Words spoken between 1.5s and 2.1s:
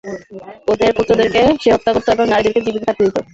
সে হত্যা করত